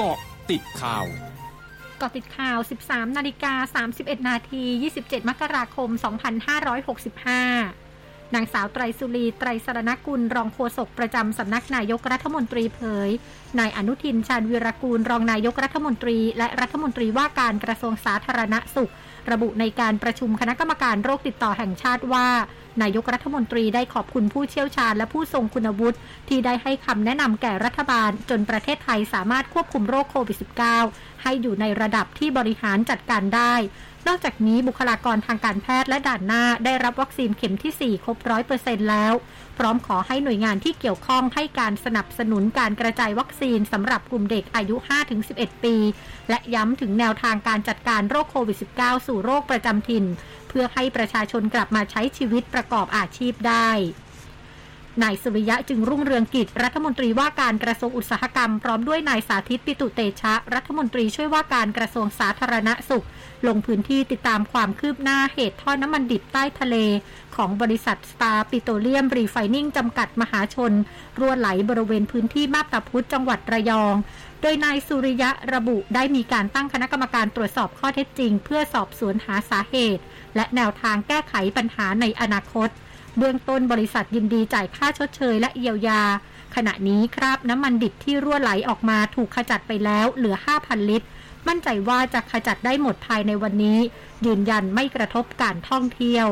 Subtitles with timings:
[0.00, 0.18] เกาะ
[0.50, 1.06] ติดข่าว
[2.00, 2.58] กาะติดข่าว
[2.88, 4.64] 13 นาฬิกา 31 นาที
[4.98, 5.88] 27 มกราคม
[7.12, 13.10] 2565 นางสาวไตรสุรี ไตรสรณกุล รองโฆษกประจำสำนักนายกรัฐมนตรีเผย
[13.58, 18.92] นายอนุทิน ชาญวีรกูล รองนายกรัฐมนตรี และรัฐมนตรีว่าการกระทรวงสาธารณสุข
[19.30, 22.28] ระบุในการประชุมคณะกรรมการโรคติดต่อแห่งชาติว่า
[22.82, 25.98] นายกรัฐมนตรีได้ขอบคุณผู้เชี่ยวชาญและผู้ทรงคุณวุฒิ
[26.28, 30.36] ที่ได้ให้คำแนะนำแก่รัฐบาล จนประเทศไทยสามารถควบคุมโรคโควิด
[30.80, 33.54] -19 ให้อยู่ในระดับที่บริหารจัดการได้
[34.06, 39.12] นอกจากนี้บุคลากรทางการแพทย์และด่านหน้าได้รับวัคซีนเข็มที่ 4 ครบร้อยเปอร์เซ็นต์แล้ว
[39.58, 44.76] พร้อมขอให้หน่วยงานที่เกี่ยวข้องให้การสนับสนุนการกระจายวัคซีนสำหรับกลุ่มเด็กอายุ
[45.20, 45.76] 5-11 ปี
[46.30, 50.04] และย้ำถึงแนวทางการจัดการโรคโควิด -19 สู่โรคประจำถิ่น
[50.48, 53.70] เพื่อให้ประชาชนกลับมาใช้ชีวิตประกอบอาชีพได้
[55.02, 63.06] นายสุริยะจึงรุ่งเรืองกิจรัฐมนตรีว่าการกระทรวงอุตสาหกรรม พร้อมด้วยนายสาธิตปิตุเตชะ รัฐมนตรีช่วยว่าการกระทรวงสาธารณสุข
[63.46, 66.76] ลงพื้นที่ติดตามความคืบหน้าเหตุท่อน้ำมันดิบใต้ทะเล
[67.36, 70.72] ของบริษัทสตาร์ปิโตรเลียมรีไฟนิ่งจำกัดมหาชน
[71.18, 73.94] รั่วไหลบริเวณพื้นที่มาบตาพุธจังหวัดระยอง
[74.42, 80.02] โดยนายสุริยะระบุได้มีการตั้งคณะกรรมการตรวจสอบข้อเท็จจริง เพื่อสอบสวนหาสาเหตุ
[80.36, 82.68] และแนวทางแก้ไขปัญหาในอนาคต
[83.18, 86.02] เบื้องต้นบริษัทยินดีจ่ายค่าชดเชยและเยียวยา
[86.56, 91.06] ขณะนี้คราบน้ำมันดิบที่รั่วไหลออกมาถูกขจัดไปแล้วเหลือ 5,000 ลิตร
[91.48, 93.78] มั่นใจว่าจะขจัดได้หมดภายในวันนี้
[94.26, 96.28] ยืนยันไม่กระทบการท่องเที่ยว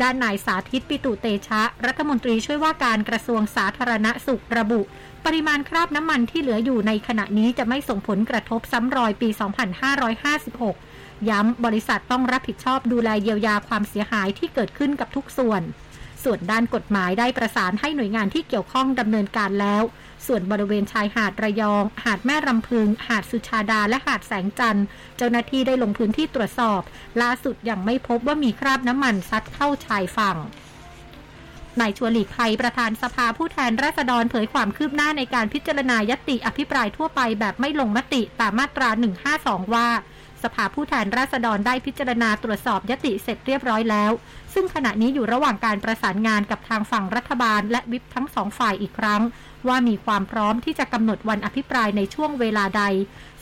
[0.00, 4.80] ด้านนายสาธิตปิตุเตชะ รัฐมนตรีช่วยว่าการกระทรวงสาธารณสุขระบุ
[5.24, 9.28] ปริมาณคราบน้ำมันที่เหลืออยู่ในขณะนี้จะไม่ส่งผลกระทบซ้ำรอยปี
[10.48, 15.62] 2556ย้ำบริษัทต้องรับผิดชอบดูแลเยียวยาความเสียหายที่เกิดขึ้นกับทุกส่วน
[16.24, 19.82] ส่วนด้านกฎหมายได้ประสานให้หน่วยงานที่เกี่ยวข้องดำเนินการแล้ว
[20.26, 26.80] ส่วนบริเวณชายหาดระยอง หาดแม่รำพึง หาดสุชาดา และหาดแสงจันทร์เจ้าหน้าที่ได้ลงพื้นที่ตรวจสอบ
[27.22, 30.36] ล่าสุดยังไม่พบว่ามีคราบน้ำมันซัดเข้าชายฝั่ง
[31.80, 38.88] นายชวนหลีกภัยประธานสภาผู้แทนราษฎรเผยความคืบหน้าในการพิจารณายติอภิปรายทั่วไปแบบไม่ลงมติตามมาตรา
[39.32, 39.88] 152 ว่า
[40.44, 44.12] สภาผู้แทนราษฎรได้พิจารณาตรวจสอบยติเสร็จเรียบร้อยแล้ว
[44.54, 49.22] ซึ่งขณะนี้อยู่ระหว่างการประสานงานกับทางฝั่งรัฐบาล และวิปทั้งสองฝ่ายอีกครั้ง
[49.68, 52.82] ว่ามีความพร้อมที่จะกำหนดวันอภิปรายในช่วงเวลาใด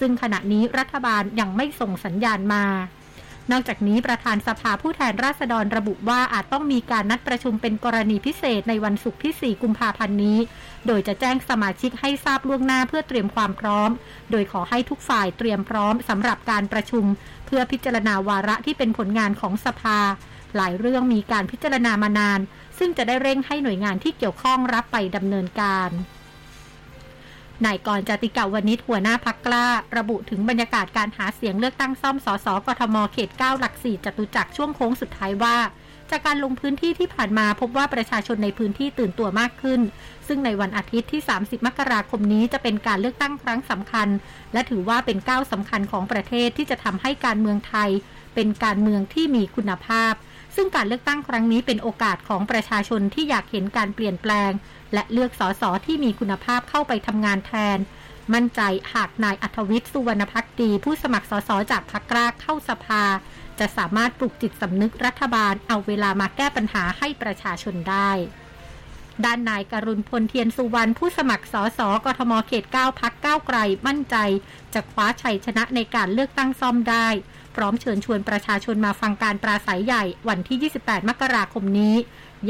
[0.00, 2.64] ซึ่งขณะนี้รัฐบาลยังไม่ส่งสัญญาณมา
[3.52, 10.38] นอกจากนี้ประธานสภาผู้แทนราษฎรระบุว่าอาจต้องมีการนัดประชุมเป็นกรณีพิเศษในวันศุกร์ที่ 4 กุมภาพันธ์นี้
[10.86, 13.90] โดยจะแจ้งสมาชิกให้ทราบล่วงหน้าเพื่อเตรียมความพร้อม
[14.30, 17.04] โดยขอให้ทุกฝ่ายเตรียมพร้อมสำหรับการประชุม
[17.46, 19.98] เพื่อพิจารณาวาระที่เป็นผลงานของสภา
[20.56, 22.40] หลายเรื่องมีการพิจารณามานาน
[22.78, 25.90] ซึ่งจะได้เร่งให้หน่วยงานที่เกี่ยวข้องรับไปดำเนินการ
[27.66, 35.56] นายกรจติกาวนิชหัวหน้าพักกล้า ระบุถึงบรรยากาศการหาเสียงเลือกตั้งซ่อมสสกทมเขต 9 หลัก4จตุจักรช่วงโค้งสุดท้ายว่า
[36.10, 39.80] จากการลงพื้นที่ที่ผ่านมาพบว่าประชาชนในพื้นที่ตื่นตัวมากขึ้น
[40.26, 44.08] ซึ่งในวันอาทิตย์ที่ 30 มกราคมนี้จะเป็นการเลือกตั้งครั้งสำคัญ
[44.52, 47.90] และถือว่าเป็นก้าวสำคัญของประเทศที่จะทำให้การเมืองไทย
[48.34, 50.12] เป็นการเมืองที่มีคุณภาพ
[50.60, 54.50] ซึ่งการเลือกตั้งครั้งนี้เป็นโอกาสของประชาชนที่อยากเห็นการเปลี่ยนแปลง
[54.94, 57.78] และเลือกสสที่มีคุณภาพเข้าไปทำงานแทน
[58.34, 58.60] มั่นใจ
[58.94, 63.02] หากนายอัธวิทย์สุวรรณพักดี ผู้สมัครสสจากพรรคกล้าเข้าสภา
[63.58, 68.10] จะสามารถปลุกจิตสำนึกรัฐบาลเอาเวลามาแก้ปัญหาให้ประชาชนได้
[69.24, 74.16] ด้านนายกรุณพลเทียนสุวรรณผู้สมัครสสกทมเขต 9 พักก้าวไกลมั่นใจ
[74.74, 77.08] จะคว้าชัยชนะในการเลือกตั้งซ่อมได้
[77.60, 81.94] ร้อมเชิญชวนประชาชนมาฟังการปราศัยใหญ่วันที่ 28 มกราคมนี้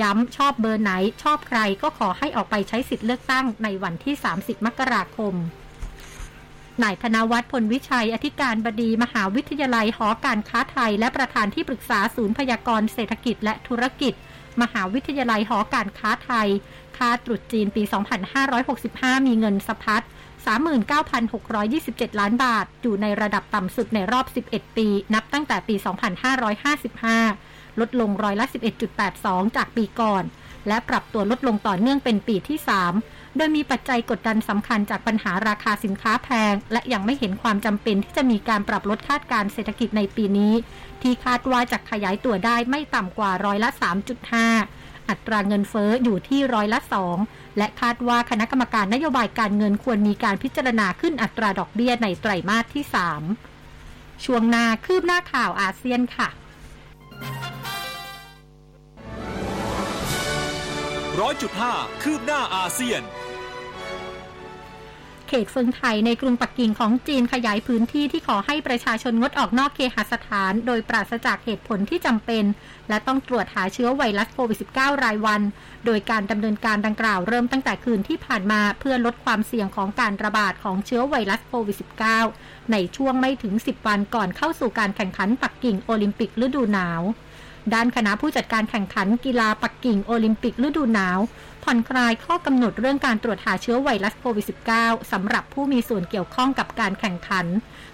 [0.00, 0.90] ย้ำชอบเบอร์ไหน
[1.22, 5.34] ชอบใครก็ขอให้ออกไปใช้สิทธิ์เลือกตั้งในวันที่ 30 มกราคม
[6.82, 14.14] นายธนวัฒน์พลวิชัย อธิการบดีมหาวิทยาลัยหอการค้าไทย และประธานที่ปรึกษาศูนย์พยากรเศรษฐกิจและธุรกิจ
[14.62, 16.48] มหาวิทยาลัยหอการค้าไทย
[16.96, 17.82] ค่าตรุษจีนปี
[18.54, 20.04] 2565 มีเงินสะพัด
[20.46, 25.74] 39,627 ล้านบาท อยู่ในระดับต่ำสุดในรอบ 11 ปี นับตั้งแต่ปี
[26.96, 28.46] 2555 ลดลงร้อยละ
[29.00, 30.24] 11.82 จากปีก่อน
[30.68, 32.58] และปรับตัวลดลงต่อเนื่องเป็นปีที่
[32.98, 40.52] 3 โดยมีปัจจัยกดดันสำคัญจากปัญหาราคาสินค้าแพง และยังไม่เห็นความจำเป็นที่จะมีการปรับลดคาดการเศรษฐกิจในปีนี้
[41.02, 43.70] ที่คาดว่าจะขยายตัวได้ไม่ต่ำกว่าร้อยละ
[44.22, 44.67] 3.5
[45.10, 46.80] อัตราเงินเฟอ้ออยู่ที่ร้อยละ
[47.18, 52.84] 2 และคาดว่าคณะกรรมการนโยบายการเงินควรมีการพิจารณาขึ้นอัตราดอกเบี้ยในไตรมาสที่
[53.54, 56.28] 3 ช่วงหน้าคืบหน้าข่าวอาเซียนค่ะ
[61.20, 63.02] ร้อยจุดห้าคืบหน้าอาเซียน
[65.28, 72.44] เขตเฟิงไทยในกรุงปักกิ่งของจีนขยายพื้นที่ที่ขอให้ประชาชนงดออกนอกเคหสถาน โดยปราศจากเหตุผลที่จำเป็น
[72.88, 75.40] และต้องตรวจหาเชื้อไวรัสโควิด -19 รายวัน
[75.86, 81.76] โดยการดำเนินการดังกล่าวเริ่มตั้งแต่คืนที่ผ่านมาเพื่อลดความเสี่ยงของการระบาดของเชื้อไวรัสโควิด
[82.24, 87.02] -19 ในช่วงไม่ถึง 10 วันก่อนเข้าสู่การแข่งขันปักกิ่งโอลิมปิกฤดูหนาว
[87.74, 91.18] ด้านคณะผู้จัดการแข่งขันกีฬาปักกิ่งโอลิมปิกฤดูหนาว
[91.64, 94.46] ผ่อนคลายข้อกำหนดเรื่องการตรวจหาเชื้อไวรัสโควิด
[94.78, 97.46] -19 สำหรับผู้มีส่วนเกี่ยวข้องกับการแข่งขัน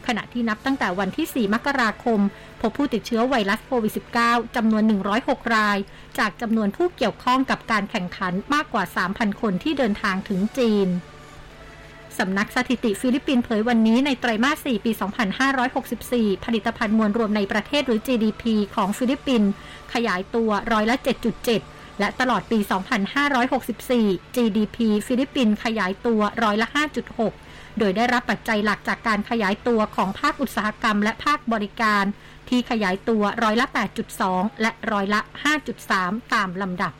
[0.07, 2.21] ขณะที่นับตั้งแต่วันที่ 4 มกราคม
[2.61, 3.93] พบผู้ติดเชื้อไวรัสโควิด
[4.25, 4.83] -19 จำนวน
[5.19, 5.79] 106 ราย
[6.19, 10.89] จากจำนวนผู้เกี่ยวข้องกับการแข่งขันมากกว่า 3,000 คนที่เดินทางถึงจีน
[12.19, 14.91] สำนักสถิติฟิลิปปินส์เผยวันนี้ในไตรมาส 4 ปี
[15.69, 18.45] 2564 ผลิตภัณฑ์มวลรวมในประเทศหรือ GDP
[18.75, 19.51] ของฟิลิปปินส์
[19.95, 20.97] ขยายตัวร้อยละ
[21.49, 22.59] 7.7 และตลอดปี
[23.67, 26.69] 2564 GDP ฟิลิปปินส์ขยายตัวร้อยละ
[27.23, 32.05] 5.6 โดยได้รับปัจจัยหลักจากการขยายตัวของภาคอุตสาหกรรมและภาคบริการ
[32.49, 33.67] ที่ขยายตัวร้อยละ
[34.15, 35.21] 8.2 และร้อยละ
[35.77, 36.93] 5.3 ตามลำดับ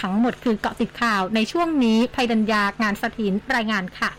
[0.00, 4.10] ทั้งหมดคือเกาะติดข่าวในช่วงนี้ภัยดัญญางานสถินรายงานค่ะ